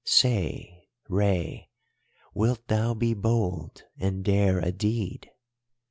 Say, 0.03 0.89
Rei! 1.09 1.69
Wilt 2.33 2.65
thou 2.69 2.95
be 2.95 3.13
bold 3.13 3.83
and 3.99 4.25
dare 4.25 4.57
a 4.57 4.71
deed? 4.71 5.29